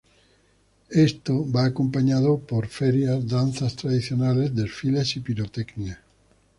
Esto 1.05 1.45
va 1.51 1.65
acompañado 1.65 2.39
por 2.39 2.65
ferias, 2.65 3.27
danzas 3.27 3.75
tradicionales, 3.75 4.55
desfiles 4.55 5.15
y 5.15 5.19
pirotecnia. 5.19 6.01